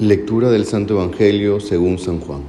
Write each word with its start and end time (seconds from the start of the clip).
Lectura 0.00 0.50
del 0.50 0.66
Santo 0.66 0.94
Evangelio 0.94 1.60
según 1.60 2.00
San 2.00 2.18
Juan. 2.18 2.40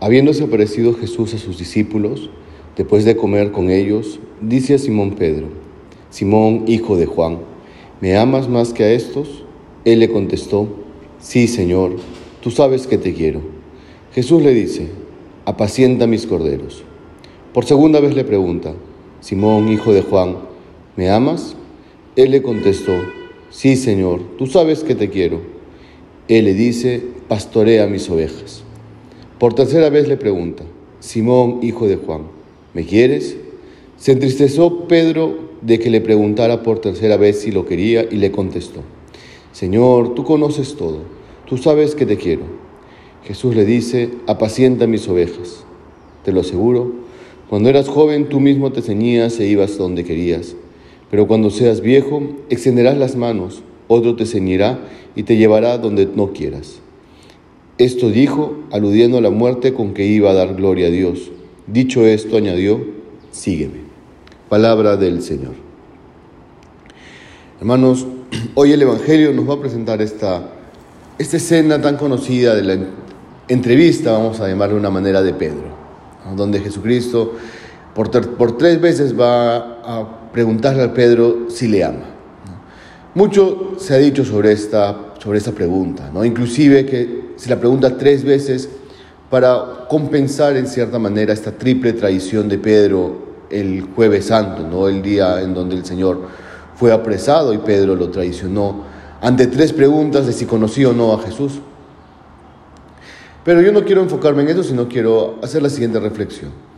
Habiéndose 0.00 0.42
aparecido 0.42 0.92
Jesús 0.92 1.34
a 1.34 1.38
sus 1.38 1.56
discípulos, 1.56 2.30
después 2.76 3.04
de 3.04 3.14
comer 3.14 3.52
con 3.52 3.70
ellos, 3.70 4.18
dice 4.40 4.74
a 4.74 4.78
Simón 4.78 5.12
Pedro, 5.14 5.46
Simón, 6.10 6.64
hijo 6.66 6.96
de 6.96 7.06
Juan, 7.06 7.38
¿me 8.00 8.16
amas 8.16 8.48
más 8.48 8.72
que 8.72 8.82
a 8.82 8.92
estos? 8.92 9.44
Él 9.84 10.00
le 10.00 10.10
contestó, 10.10 10.66
Sí, 11.20 11.46
Señor, 11.46 11.92
tú 12.42 12.50
sabes 12.50 12.88
que 12.88 12.98
te 12.98 13.14
quiero. 13.14 13.40
Jesús 14.12 14.42
le 14.42 14.52
dice, 14.52 14.88
apacienta 15.44 16.08
mis 16.08 16.26
corderos. 16.26 16.82
Por 17.54 17.66
segunda 17.66 18.00
vez 18.00 18.16
le 18.16 18.24
pregunta, 18.24 18.74
Simón, 19.20 19.68
hijo 19.68 19.92
de 19.92 20.02
Juan, 20.02 20.38
¿me 20.96 21.08
amas? 21.08 21.54
Él 22.16 22.32
le 22.32 22.42
contestó, 22.42 22.94
Sí, 23.50 23.76
Señor, 23.76 24.22
tú 24.38 24.48
sabes 24.48 24.82
que 24.82 24.96
te 24.96 25.08
quiero. 25.08 25.59
Él 26.30 26.44
le 26.44 26.54
dice, 26.54 27.02
pastorea 27.26 27.88
mis 27.88 28.08
ovejas. 28.08 28.62
Por 29.40 29.52
tercera 29.54 29.90
vez 29.90 30.06
le 30.06 30.16
pregunta, 30.16 30.62
Simón, 31.00 31.58
hijo 31.60 31.88
de 31.88 31.96
Juan, 31.96 32.22
¿me 32.72 32.84
quieres? 32.84 33.36
Se 33.96 34.12
entristeció 34.12 34.86
Pedro 34.86 35.50
de 35.60 35.80
que 35.80 35.90
le 35.90 36.00
preguntara 36.00 36.62
por 36.62 36.78
tercera 36.78 37.16
vez 37.16 37.40
si 37.40 37.50
lo 37.50 37.66
quería 37.66 38.06
y 38.08 38.14
le 38.14 38.30
contestó, 38.30 38.82
Señor, 39.50 40.14
tú 40.14 40.22
conoces 40.22 40.76
todo, 40.76 40.98
tú 41.46 41.58
sabes 41.58 41.96
que 41.96 42.06
te 42.06 42.16
quiero. 42.16 42.42
Jesús 43.24 43.56
le 43.56 43.64
dice, 43.64 44.10
apacienta 44.28 44.86
mis 44.86 45.08
ovejas. 45.08 45.64
Te 46.24 46.30
lo 46.30 46.42
aseguro, 46.42 46.92
cuando 47.48 47.70
eras 47.70 47.88
joven 47.88 48.28
tú 48.28 48.38
mismo 48.38 48.70
te 48.70 48.82
ceñías 48.82 49.40
e 49.40 49.48
ibas 49.48 49.76
donde 49.76 50.04
querías, 50.04 50.54
pero 51.10 51.26
cuando 51.26 51.50
seas 51.50 51.80
viejo 51.80 52.22
extenderás 52.50 52.96
las 52.96 53.16
manos, 53.16 53.64
otro 53.90 54.14
te 54.14 54.24
ceñirá 54.24 54.78
y 55.16 55.24
te 55.24 55.36
llevará 55.36 55.76
donde 55.76 56.06
no 56.06 56.32
quieras. 56.32 56.78
Esto 57.76 58.08
dijo, 58.08 58.56
aludiendo 58.70 59.18
a 59.18 59.20
la 59.20 59.30
muerte 59.30 59.74
con 59.74 59.94
que 59.94 60.06
iba 60.06 60.30
a 60.30 60.34
dar 60.34 60.54
gloria 60.54 60.86
a 60.86 60.90
Dios. 60.90 61.32
Dicho 61.66 62.06
esto, 62.06 62.36
añadió, 62.36 62.80
sígueme. 63.32 63.80
Palabra 64.48 64.96
del 64.96 65.22
Señor. 65.22 65.54
Hermanos, 67.58 68.06
hoy 68.54 68.72
el 68.72 68.82
Evangelio 68.82 69.32
nos 69.32 69.48
va 69.48 69.54
a 69.54 69.60
presentar 69.60 70.00
esta, 70.00 70.50
esta 71.18 71.38
escena 71.38 71.80
tan 71.80 71.96
conocida 71.96 72.54
de 72.54 72.62
la 72.62 72.78
entrevista, 73.48 74.12
vamos 74.12 74.38
a 74.40 74.46
llamarlo 74.46 74.76
de 74.76 74.80
una 74.80 74.90
manera, 74.90 75.20
de 75.20 75.34
Pedro, 75.34 75.64
donde 76.36 76.60
Jesucristo 76.60 77.34
por 77.92 78.56
tres 78.56 78.80
veces 78.80 79.18
va 79.18 79.56
a 79.82 80.30
preguntarle 80.32 80.84
a 80.84 80.94
Pedro 80.94 81.50
si 81.50 81.66
le 81.66 81.82
ama. 81.82 82.19
Mucho 83.14 83.72
se 83.76 83.94
ha 83.94 83.98
dicho 83.98 84.24
sobre 84.24 84.52
esta, 84.52 85.14
sobre 85.18 85.38
esta 85.38 85.50
pregunta, 85.50 86.10
¿no? 86.12 86.24
inclusive 86.24 86.86
que 86.86 87.32
se 87.34 87.50
la 87.50 87.58
pregunta 87.58 87.96
tres 87.96 88.22
veces 88.22 88.68
para 89.28 89.86
compensar 89.88 90.56
en 90.56 90.68
cierta 90.68 90.98
manera 90.98 91.32
esta 91.32 91.50
triple 91.50 91.92
traición 91.92 92.48
de 92.48 92.58
Pedro 92.58 93.30
el 93.50 93.82
jueves 93.96 94.26
santo, 94.26 94.62
¿no? 94.62 94.86
el 94.86 95.02
día 95.02 95.40
en 95.40 95.54
donde 95.54 95.74
el 95.74 95.84
Señor 95.84 96.28
fue 96.76 96.92
apresado 96.92 97.52
y 97.52 97.58
Pedro 97.58 97.96
lo 97.96 98.10
traicionó, 98.10 98.84
ante 99.20 99.48
tres 99.48 99.72
preguntas 99.72 100.26
de 100.26 100.32
si 100.32 100.46
conocía 100.46 100.90
o 100.90 100.92
no 100.92 101.12
a 101.12 101.18
Jesús. 101.18 101.60
Pero 103.44 103.60
yo 103.60 103.72
no 103.72 103.84
quiero 103.84 104.02
enfocarme 104.02 104.42
en 104.42 104.50
eso, 104.50 104.62
sino 104.62 104.86
quiero 104.88 105.38
hacer 105.42 105.62
la 105.62 105.68
siguiente 105.68 105.98
reflexión. 105.98 106.69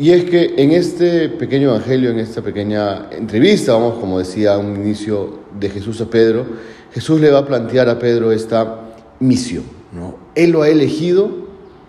Y 0.00 0.12
es 0.12 0.24
que 0.30 0.54
en 0.56 0.70
este 0.70 1.28
pequeño 1.28 1.70
evangelio, 1.70 2.10
en 2.10 2.20
esta 2.20 2.40
pequeña 2.40 3.08
entrevista, 3.10 3.72
vamos, 3.72 3.98
como 3.98 4.20
decía 4.20 4.56
un 4.56 4.76
inicio 4.76 5.40
de 5.58 5.68
Jesús 5.68 6.00
a 6.00 6.06
Pedro, 6.06 6.46
Jesús 6.94 7.20
le 7.20 7.32
va 7.32 7.40
a 7.40 7.46
plantear 7.46 7.88
a 7.88 7.98
Pedro 7.98 8.30
esta 8.30 8.80
misión. 9.18 9.64
¿no? 9.92 10.16
Él 10.36 10.52
lo 10.52 10.62
ha 10.62 10.68
elegido, 10.68 11.28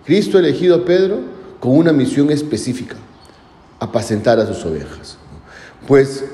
Cristo 0.04 0.38
ha 0.38 0.40
elegido 0.40 0.74
a 0.74 0.84
Pedro 0.84 1.20
con 1.60 1.76
una 1.76 1.92
misión 1.92 2.30
específica, 2.32 2.96
apacentar 3.78 4.40
a 4.40 4.46
sus 4.46 4.64
ovejas. 4.64 5.16
Pues 5.86 6.24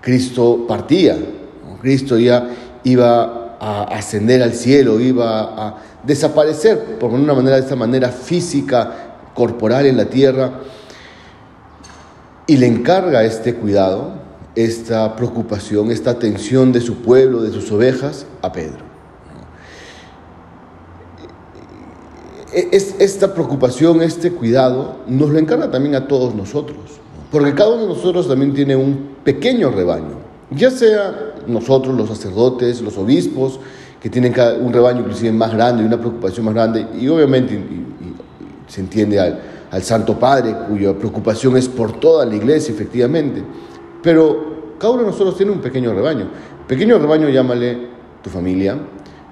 Cristo 0.00 0.64
partía, 0.66 1.18
Cristo 1.82 2.18
ya 2.18 2.48
iba 2.84 3.58
a 3.60 3.84
ascender 3.84 4.42
al 4.42 4.54
cielo, 4.54 4.98
iba 4.98 5.40
a 5.42 5.82
desaparecer, 6.04 6.96
por 6.98 7.10
una 7.10 7.34
manera, 7.34 7.56
de 7.56 7.62
esta 7.62 7.76
manera 7.76 8.08
física, 8.08 9.02
corporal 9.34 9.84
en 9.84 9.98
la 9.98 10.06
tierra, 10.06 10.52
y 12.46 12.56
le 12.56 12.66
encarga 12.66 13.24
este 13.24 13.54
cuidado, 13.54 14.12
esta 14.54 15.16
preocupación, 15.16 15.90
esta 15.90 16.10
atención 16.10 16.72
de 16.72 16.80
su 16.80 16.96
pueblo, 16.96 17.42
de 17.42 17.50
sus 17.50 17.70
ovejas, 17.72 18.26
a 18.42 18.52
Pedro. 18.52 18.86
Es, 22.52 22.94
esta 23.00 23.34
preocupación, 23.34 24.00
este 24.00 24.30
cuidado, 24.30 24.98
nos 25.06 25.30
lo 25.30 25.38
encarga 25.38 25.70
también 25.70 25.94
a 25.94 26.06
todos 26.06 26.34
nosotros, 26.34 26.78
porque 27.30 27.54
cada 27.54 27.70
uno 27.70 27.82
de 27.82 27.88
nosotros 27.88 28.28
también 28.28 28.54
tiene 28.54 28.76
un 28.76 29.16
pequeño 29.24 29.70
rebaño, 29.70 30.16
ya 30.50 30.70
sea 30.70 31.34
nosotros, 31.46 31.94
los 31.96 32.08
sacerdotes, 32.08 32.80
los 32.80 32.96
obispos, 32.96 33.60
que 34.00 34.08
tienen 34.08 34.34
un 34.62 34.72
rebaño 34.72 35.00
inclusive 35.00 35.32
más 35.32 35.52
grande 35.52 35.82
y 35.82 35.86
una 35.86 35.98
preocupación 35.98 36.46
más 36.46 36.54
grande, 36.54 36.86
y 36.98 37.08
obviamente 37.08 37.58
se 38.68 38.80
entiende 38.80 39.18
al, 39.18 39.40
al 39.76 39.82
Santo 39.82 40.18
Padre, 40.18 40.56
cuya 40.66 40.94
preocupación 40.94 41.54
es 41.58 41.68
por 41.68 42.00
toda 42.00 42.24
la 42.24 42.34
iglesia, 42.34 42.72
efectivamente. 42.72 43.44
Pero 44.02 44.74
cada 44.78 44.94
uno 44.94 45.02
de 45.02 45.10
nosotros 45.10 45.36
tiene 45.36 45.52
un 45.52 45.60
pequeño 45.60 45.92
rebaño. 45.92 46.28
Pequeño 46.66 46.98
rebaño 46.98 47.28
llámale 47.28 47.88
tu 48.22 48.30
familia, 48.30 48.78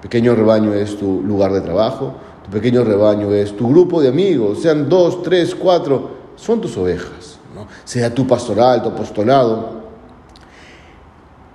pequeño 0.03 0.35
rebaño 0.35 0.71
es 0.75 0.97
tu 0.99 1.23
lugar 1.23 1.51
de 1.51 1.61
trabajo, 1.61 2.13
tu 2.43 2.51
pequeño 2.51 2.83
rebaño 2.83 3.33
es 3.33 3.57
tu 3.57 3.67
grupo 3.69 3.99
de 4.03 4.09
amigos, 4.09 4.61
sean 4.61 4.87
dos, 4.87 5.23
tres, 5.23 5.55
cuatro, 5.55 6.11
son 6.35 6.61
tus 6.61 6.77
ovejas, 6.77 7.39
¿no? 7.55 7.65
sea 7.83 8.13
tu 8.13 8.27
pastoral, 8.27 8.83
tu 8.83 8.89
apostolado. 8.89 9.83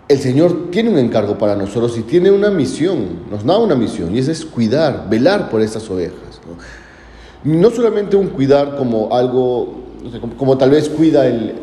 El 0.08 0.18
Señor 0.18 0.72
tiene 0.72 0.90
un 0.90 0.98
encargo 0.98 1.38
para 1.38 1.54
nosotros 1.54 1.96
y 1.96 2.02
tiene 2.02 2.32
una 2.32 2.50
misión, 2.50 3.30
nos 3.30 3.44
da 3.44 3.56
una 3.56 3.76
misión, 3.76 4.12
y 4.12 4.18
esa 4.18 4.32
es 4.32 4.44
cuidar, 4.44 5.08
velar 5.08 5.48
por 5.48 5.60
estas 5.60 5.88
ovejas. 5.88 6.40
¿no? 6.44 6.60
No 7.44 7.70
solamente 7.70 8.16
un 8.16 8.28
cuidar 8.28 8.76
como 8.76 9.14
algo, 9.14 9.74
como, 10.38 10.58
tal 10.58 10.70
vez 10.70 10.88
cuida 10.88 11.26
el, 11.26 11.54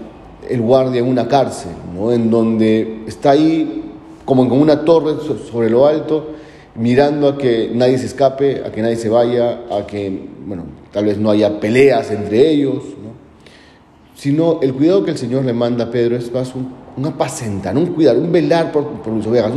guardia 0.60 1.00
en 1.00 1.08
una 1.08 1.28
cárcel, 1.28 1.72
¿no? 1.94 2.12
en 2.12 2.30
donde 2.30 3.04
está 3.06 3.32
ahí 3.32 3.84
como 4.26 4.44
en 4.44 4.52
una 4.52 4.84
torre 4.84 5.16
sobre 5.52 5.70
lo 5.70 5.86
alto, 5.86 6.32
mirando 6.76 7.28
a 7.28 7.38
que 7.38 7.72
nadie 7.74 7.98
se 7.98 8.08
escape, 8.08 8.64
a 8.66 8.72
que 8.72 8.82
nadie 8.82 8.96
se 8.96 9.10
vaya, 9.10 9.62
a 9.72 9.86
que, 9.86 10.28
bueno, 10.46 10.64
tal 10.92 11.06
vez 11.06 11.18
no 11.18 11.30
haya 11.32 11.60
peleas 11.60 12.12
entre 12.12 12.50
ellos, 12.50 12.76
¿no? 12.76 13.18
sino 14.16 14.60
el 14.62 14.74
cuidado 14.74 15.06
que 15.06 15.12
el 15.12 15.18
Señor 15.18 15.46
le 15.46 15.54
manda 15.54 15.86
a 15.86 15.92
Pedro 15.92 16.16
es 16.16 16.32
más 16.34 16.56
un, 16.56 16.74
un 16.98 17.06
apacentar, 17.06 17.78
un 17.78 17.88
cuidar, 17.88 18.18
un 18.18 18.32
velar 18.32 18.72
por, 18.72 18.86
por 19.02 19.14
mis 19.14 19.26
ovejas, 19.28 19.52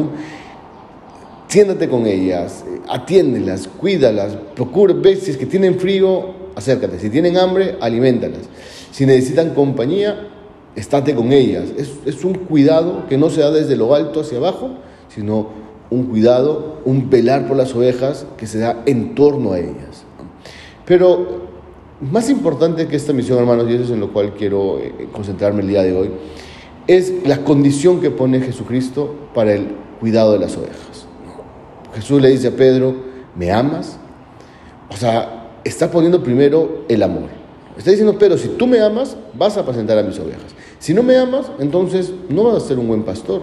siéntate 1.50 1.88
con 1.88 2.06
ellas, 2.06 2.64
atiéndelas, 2.88 3.66
cuídalas, 3.66 4.36
procura, 4.54 4.94
ve 4.94 5.16
si 5.16 5.32
es 5.32 5.36
que 5.36 5.46
tienen 5.46 5.80
frío, 5.80 6.26
acércate, 6.54 7.00
si 7.00 7.10
tienen 7.10 7.36
hambre, 7.36 7.76
aliméntalas, 7.80 8.42
si 8.92 9.04
necesitan 9.04 9.50
compañía, 9.50 10.28
estate 10.76 11.12
con 11.12 11.32
ellas. 11.32 11.64
Es, 11.76 11.90
es 12.06 12.24
un 12.24 12.34
cuidado 12.34 13.06
que 13.08 13.18
no 13.18 13.30
se 13.30 13.40
da 13.40 13.50
desde 13.50 13.76
lo 13.76 13.96
alto 13.96 14.20
hacia 14.20 14.38
abajo, 14.38 14.70
sino 15.08 15.48
un 15.90 16.04
cuidado, 16.04 16.80
un 16.84 17.10
velar 17.10 17.48
por 17.48 17.56
las 17.56 17.74
ovejas 17.74 18.26
que 18.36 18.46
se 18.46 18.60
da 18.60 18.84
en 18.86 19.16
torno 19.16 19.52
a 19.52 19.58
ellas. 19.58 20.04
Pero 20.86 21.48
más 22.00 22.30
importante 22.30 22.86
que 22.86 22.94
esta 22.94 23.12
misión, 23.12 23.40
hermanos, 23.40 23.66
y 23.68 23.74
eso 23.74 23.84
es 23.84 23.90
en 23.90 23.98
lo 23.98 24.12
cual 24.12 24.34
quiero 24.34 24.78
eh, 24.78 25.08
concentrarme 25.10 25.62
el 25.62 25.68
día 25.68 25.82
de 25.82 25.96
hoy, 25.96 26.10
es 26.86 27.12
la 27.26 27.38
condición 27.38 28.00
que 28.00 28.12
pone 28.12 28.40
Jesucristo 28.40 29.16
para 29.34 29.52
el 29.52 29.66
cuidado 29.98 30.32
de 30.34 30.38
las 30.38 30.56
ovejas. 30.56 31.09
Jesús 31.94 32.20
le 32.20 32.30
dice 32.30 32.48
a 32.48 32.52
Pedro, 32.52 32.94
¿me 33.34 33.50
amas? 33.50 33.98
O 34.90 34.96
sea, 34.96 35.50
está 35.64 35.90
poniendo 35.90 36.22
primero 36.22 36.84
el 36.88 37.02
amor. 37.02 37.28
Está 37.76 37.90
diciendo, 37.90 38.18
Pedro, 38.18 38.36
si 38.36 38.48
tú 38.48 38.66
me 38.66 38.80
amas, 38.80 39.16
vas 39.34 39.56
a 39.56 39.60
apacentar 39.60 39.98
a 39.98 40.02
mis 40.02 40.18
ovejas. 40.18 40.54
Si 40.78 40.92
no 40.92 41.02
me 41.02 41.16
amas, 41.16 41.50
entonces 41.58 42.12
no 42.28 42.44
vas 42.44 42.62
a 42.62 42.66
ser 42.66 42.78
un 42.78 42.88
buen 42.88 43.02
pastor. 43.04 43.42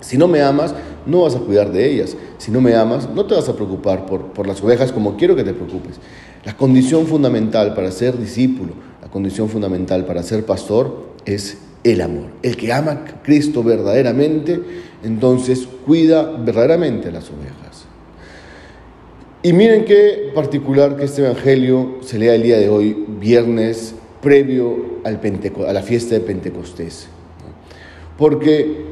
Si 0.00 0.18
no 0.18 0.28
me 0.28 0.42
amas, 0.42 0.74
no 1.06 1.22
vas 1.22 1.34
a 1.34 1.40
cuidar 1.40 1.72
de 1.72 1.90
ellas. 1.90 2.16
Si 2.38 2.50
no 2.50 2.60
me 2.60 2.74
amas, 2.74 3.08
no 3.08 3.24
te 3.24 3.34
vas 3.34 3.48
a 3.48 3.54
preocupar 3.54 4.06
por, 4.06 4.32
por 4.32 4.46
las 4.46 4.62
ovejas 4.62 4.92
como 4.92 5.16
quiero 5.16 5.36
que 5.36 5.44
te 5.44 5.54
preocupes. 5.54 6.00
La 6.44 6.56
condición 6.56 7.06
fundamental 7.06 7.74
para 7.74 7.90
ser 7.90 8.18
discípulo, 8.18 8.72
la 9.00 9.08
condición 9.08 9.48
fundamental 9.48 10.04
para 10.04 10.22
ser 10.22 10.44
pastor 10.44 11.06
es 11.24 11.58
el 11.84 12.00
amor. 12.00 12.26
El 12.42 12.56
que 12.56 12.72
ama 12.72 12.92
a 12.92 13.22
Cristo 13.22 13.62
verdaderamente, 13.62 14.60
entonces 15.02 15.68
cuida 15.84 16.22
verdaderamente 16.22 17.08
a 17.08 17.12
las 17.12 17.28
ovejas. 17.30 17.86
Y 19.42 19.52
miren 19.52 19.84
qué 19.84 20.30
particular 20.34 20.96
que 20.96 21.04
este 21.04 21.22
Evangelio 21.22 21.98
se 22.02 22.18
lea 22.18 22.34
el 22.34 22.42
día 22.42 22.58
de 22.58 22.68
hoy, 22.68 23.04
viernes 23.18 23.94
previo 24.20 25.00
al 25.02 25.20
a 25.66 25.72
la 25.72 25.82
fiesta 25.82 26.14
de 26.14 26.20
Pentecostés. 26.20 27.08
Porque 28.16 28.84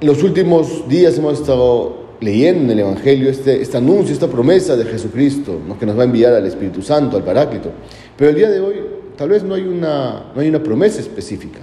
los 0.00 0.22
últimos 0.22 0.88
días 0.88 1.18
hemos 1.18 1.38
estado 1.38 2.02
leyendo 2.20 2.64
en 2.64 2.70
el 2.70 2.78
Evangelio 2.78 3.28
este, 3.28 3.60
este 3.60 3.76
anuncio, 3.76 4.14
esta 4.14 4.28
promesa 4.28 4.76
de 4.76 4.84
Jesucristo, 4.86 5.58
que 5.78 5.84
nos 5.84 5.98
va 5.98 6.02
a 6.02 6.04
enviar 6.06 6.32
al 6.32 6.46
Espíritu 6.46 6.80
Santo, 6.80 7.16
al 7.18 7.24
Paráclito. 7.24 7.70
Pero 8.16 8.30
el 8.30 8.36
día 8.36 8.48
de 8.48 8.60
hoy 8.60 8.76
tal 9.16 9.28
vez 9.28 9.42
no 9.42 9.54
hay 9.54 9.62
una, 9.62 10.32
no 10.34 10.40
hay 10.40 10.48
una 10.48 10.62
promesa 10.62 11.00
específica. 11.00 11.60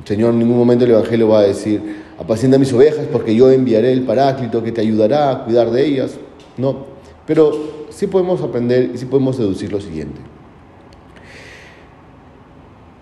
El 0.00 0.06
Señor 0.06 0.32
en 0.32 0.38
ningún 0.38 0.56
momento 0.56 0.84
el 0.84 0.92
Evangelio 0.92 1.28
va 1.28 1.40
a 1.40 1.42
decir, 1.42 1.80
apacienta 2.18 2.58
mis 2.58 2.72
ovejas 2.72 3.06
porque 3.12 3.34
yo 3.34 3.50
enviaré 3.50 3.92
el 3.92 4.02
Paráclito 4.02 4.62
que 4.62 4.72
te 4.72 4.80
ayudará 4.80 5.30
a 5.30 5.44
cuidar 5.44 5.70
de 5.70 5.84
ellas. 5.84 6.18
No, 6.56 6.86
pero 7.26 7.86
sí 7.90 8.06
podemos 8.06 8.40
aprender 8.40 8.90
y 8.94 8.98
sí 8.98 9.04
podemos 9.04 9.36
deducir 9.36 9.70
lo 9.70 9.80
siguiente. 9.80 10.20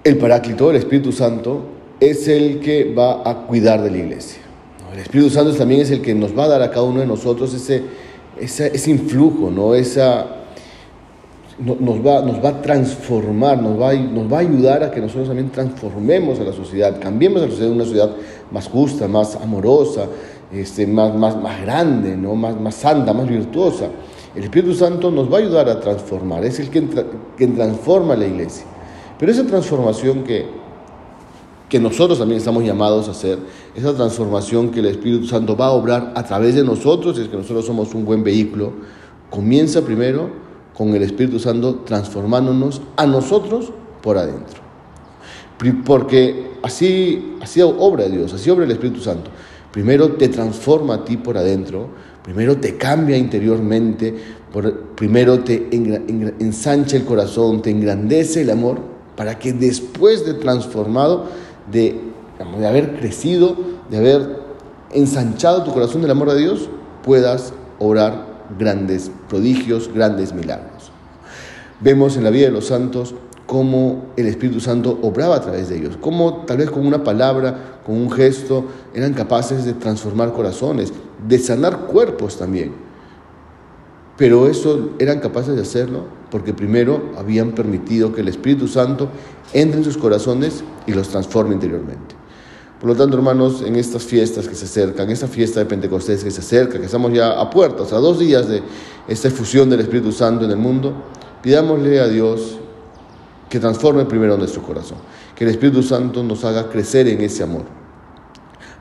El 0.02 0.16
Paráclito, 0.18 0.70
el 0.70 0.76
Espíritu 0.76 1.12
Santo, 1.12 1.62
es 2.00 2.28
el 2.28 2.60
que 2.60 2.92
va 2.94 3.28
a 3.28 3.46
cuidar 3.46 3.82
de 3.82 3.90
la 3.90 3.98
iglesia. 3.98 4.42
El 4.92 5.00
Espíritu 5.00 5.30
Santo 5.30 5.52
también 5.52 5.82
es 5.82 5.90
el 5.90 6.00
que 6.00 6.14
nos 6.14 6.36
va 6.36 6.44
a 6.44 6.48
dar 6.48 6.62
a 6.62 6.70
cada 6.70 6.82
uno 6.82 7.00
de 7.00 7.06
nosotros 7.06 7.52
ese, 7.54 7.82
ese, 8.40 8.90
influjo, 8.90 9.50
¿no? 9.50 9.74
Esa, 9.74 10.37
nos, 11.58 12.06
va, 12.06 12.22
nos 12.22 12.42
va 12.44 12.50
a 12.50 12.62
transformar, 12.62 13.60
nos 13.60 13.80
va, 13.80 13.92
nos 13.94 14.32
va 14.32 14.38
a 14.38 14.40
ayudar 14.40 14.84
a 14.84 14.90
que 14.90 15.00
nosotros 15.00 15.28
también 15.28 15.50
transformemos 15.50 16.38
a 16.38 16.44
la 16.44 16.52
sociedad, 16.52 17.00
cambiemos 17.00 17.42
a 17.42 17.46
la 17.46 17.50
sociedad 17.50 17.70
en 17.70 17.76
una 17.76 17.84
sociedad 17.84 18.10
más 18.52 18.68
justa, 18.68 19.08
más 19.08 19.34
amorosa, 19.36 20.06
este, 20.52 20.86
más, 20.86 21.14
más, 21.14 21.36
más 21.36 21.60
grande, 21.62 22.16
¿no? 22.16 22.34
más, 22.34 22.58
más 22.60 22.74
santa, 22.74 23.12
más 23.12 23.28
virtuosa. 23.28 23.88
El 24.36 24.44
Espíritu 24.44 24.74
Santo 24.74 25.10
nos 25.10 25.32
va 25.32 25.38
a 25.38 25.40
ayudar 25.40 25.68
a 25.68 25.80
transformar, 25.80 26.44
es 26.44 26.60
el 26.60 26.70
que, 26.70 26.86
que 27.36 27.46
transforma 27.48 28.14
la 28.14 28.26
iglesia. 28.26 28.64
Pero 29.18 29.32
esa 29.32 29.44
transformación 29.44 30.22
que, 30.22 30.46
que 31.68 31.80
nosotros 31.80 32.20
también 32.20 32.38
estamos 32.38 32.62
llamados 32.62 33.08
a 33.08 33.10
hacer, 33.10 33.38
esa 33.74 33.94
transformación 33.94 34.70
que 34.70 34.78
el 34.78 34.86
Espíritu 34.86 35.26
Santo 35.26 35.56
va 35.56 35.66
a 35.66 35.72
obrar 35.72 36.12
a 36.14 36.22
través 36.22 36.54
de 36.54 36.62
nosotros, 36.62 37.18
es 37.18 37.26
que 37.26 37.36
nosotros 37.36 37.66
somos 37.66 37.94
un 37.94 38.04
buen 38.04 38.22
vehículo, 38.22 38.74
comienza 39.28 39.82
primero 39.82 40.47
con 40.78 40.94
el 40.94 41.02
Espíritu 41.02 41.40
Santo 41.40 41.80
transformándonos 41.84 42.80
a 42.96 43.04
nosotros 43.04 43.72
por 44.00 44.16
adentro. 44.16 44.60
Porque 45.84 46.52
así, 46.62 47.36
así 47.40 47.60
obra 47.60 48.08
Dios, 48.08 48.32
así 48.32 48.48
obra 48.48 48.64
el 48.64 48.70
Espíritu 48.70 49.00
Santo. 49.00 49.28
Primero 49.72 50.12
te 50.12 50.28
transforma 50.28 50.94
a 50.94 51.04
ti 51.04 51.16
por 51.16 51.36
adentro, 51.36 51.88
primero 52.22 52.58
te 52.58 52.76
cambia 52.76 53.16
interiormente, 53.16 54.14
primero 54.94 55.40
te 55.40 55.68
ensancha 56.38 56.96
el 56.96 57.04
corazón, 57.04 57.60
te 57.60 57.70
engrandece 57.70 58.42
el 58.42 58.50
amor, 58.50 58.78
para 59.16 59.36
que 59.36 59.52
después 59.52 60.24
de 60.24 60.34
transformado, 60.34 61.26
de, 61.72 62.00
de 62.56 62.66
haber 62.66 62.96
crecido, 63.00 63.56
de 63.90 63.96
haber 63.96 64.38
ensanchado 64.92 65.64
tu 65.64 65.72
corazón 65.72 66.02
del 66.02 66.12
amor 66.12 66.30
a 66.30 66.36
Dios, 66.36 66.70
puedas 67.02 67.52
orar 67.80 68.27
grandes 68.58 69.10
prodigios, 69.28 69.90
grandes 69.92 70.32
milagros. 70.32 70.92
Vemos 71.80 72.16
en 72.16 72.24
la 72.24 72.30
vida 72.30 72.46
de 72.46 72.52
los 72.52 72.66
santos 72.66 73.14
cómo 73.46 74.08
el 74.16 74.26
Espíritu 74.26 74.60
Santo 74.60 74.98
obraba 75.02 75.36
a 75.36 75.40
través 75.40 75.68
de 75.68 75.78
ellos, 75.78 75.96
cómo 76.00 76.44
tal 76.44 76.58
vez 76.58 76.70
con 76.70 76.86
una 76.86 77.02
palabra, 77.02 77.80
con 77.84 77.96
un 77.96 78.10
gesto, 78.10 78.66
eran 78.94 79.14
capaces 79.14 79.64
de 79.64 79.72
transformar 79.72 80.32
corazones, 80.32 80.92
de 81.26 81.38
sanar 81.38 81.86
cuerpos 81.86 82.36
también. 82.36 82.74
Pero 84.18 84.48
eso 84.48 84.90
eran 84.98 85.20
capaces 85.20 85.54
de 85.54 85.62
hacerlo 85.62 86.04
porque 86.30 86.52
primero 86.52 87.12
habían 87.16 87.52
permitido 87.52 88.12
que 88.12 88.20
el 88.20 88.28
Espíritu 88.28 88.68
Santo 88.68 89.08
entre 89.54 89.78
en 89.78 89.84
sus 89.84 89.96
corazones 89.96 90.62
y 90.86 90.92
los 90.92 91.08
transforme 91.08 91.54
interiormente. 91.54 92.17
Por 92.80 92.90
lo 92.90 92.94
tanto, 92.94 93.16
hermanos, 93.16 93.62
en 93.62 93.74
estas 93.74 94.04
fiestas 94.04 94.46
que 94.46 94.54
se 94.54 94.66
acercan, 94.66 95.10
esta 95.10 95.26
fiesta 95.26 95.58
de 95.58 95.66
Pentecostés 95.66 96.22
que 96.22 96.30
se 96.30 96.40
acerca, 96.40 96.78
que 96.78 96.86
estamos 96.86 97.12
ya 97.12 97.32
a 97.32 97.50
puertas, 97.50 97.92
a 97.92 97.96
dos 97.96 98.20
días 98.20 98.46
de 98.46 98.62
esta 99.08 99.30
fusión 99.30 99.68
del 99.68 99.80
Espíritu 99.80 100.12
Santo 100.12 100.44
en 100.44 100.52
el 100.52 100.58
mundo, 100.58 100.94
pidámosle 101.42 101.98
a 101.98 102.06
Dios 102.06 102.56
que 103.48 103.58
transforme 103.58 104.04
primero 104.04 104.36
nuestro 104.36 104.62
corazón, 104.62 104.98
que 105.34 105.42
el 105.42 105.50
Espíritu 105.50 105.82
Santo 105.82 106.22
nos 106.22 106.44
haga 106.44 106.68
crecer 106.68 107.08
en 107.08 107.20
ese 107.20 107.42
amor, 107.42 107.64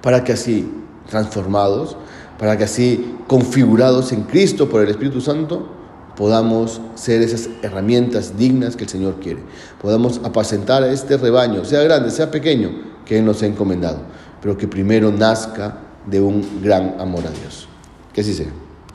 para 0.03 0.23
que 0.23 0.33
así, 0.33 0.71
transformados, 1.09 1.97
para 2.38 2.55
que 2.55 2.65
así, 2.65 3.15
configurados 3.25 4.11
en 4.11 4.23
Cristo 4.23 4.69
por 4.69 4.83
el 4.83 4.89
Espíritu 4.89 5.21
Santo, 5.21 5.69
podamos 6.15 6.81
ser 6.93 7.23
esas 7.23 7.50
herramientas 7.63 8.38
dignas 8.38 8.75
que 8.75 8.83
el 8.83 8.89
Señor 8.89 9.15
quiere, 9.19 9.41
podamos 9.81 10.21
apacentar 10.23 10.83
a 10.83 10.91
este 10.91 11.17
rebaño, 11.17 11.65
sea 11.65 11.81
grande, 11.81 12.11
sea 12.11 12.29
pequeño, 12.29 12.96
que 13.07 13.18
Él 13.18 13.25
nos 13.25 13.42
ha 13.42 13.45
encomendado, 13.45 14.01
pero 14.42 14.57
que 14.57 14.68
primero 14.68 15.12
nazca 15.12 15.80
de 16.06 16.21
un 16.21 16.62
gran 16.62 17.00
amor 17.00 17.25
a 17.25 17.31
Dios. 17.31 17.68
Que 18.13 18.21
así 18.21 18.33
sea. 18.33 18.66